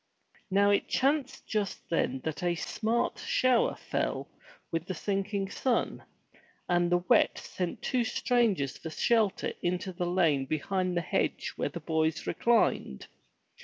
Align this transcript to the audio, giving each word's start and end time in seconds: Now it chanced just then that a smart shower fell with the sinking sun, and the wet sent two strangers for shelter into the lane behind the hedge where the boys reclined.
Now 0.49 0.71
it 0.71 0.87
chanced 0.87 1.45
just 1.45 1.87
then 1.91 2.21
that 2.23 2.41
a 2.41 2.55
smart 2.55 3.19
shower 3.19 3.75
fell 3.75 4.27
with 4.71 4.87
the 4.87 4.95
sinking 4.95 5.51
sun, 5.51 6.01
and 6.67 6.91
the 6.91 7.03
wet 7.07 7.37
sent 7.37 7.83
two 7.83 8.03
strangers 8.03 8.77
for 8.79 8.89
shelter 8.89 9.53
into 9.61 9.93
the 9.93 10.07
lane 10.07 10.47
behind 10.47 10.97
the 10.97 11.01
hedge 11.01 11.53
where 11.55 11.69
the 11.69 11.79
boys 11.81 12.25
reclined. 12.25 13.05